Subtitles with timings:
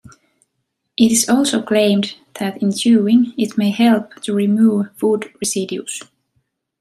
[0.97, 6.01] It is also claimed that in chewing, it may help to remove food residues.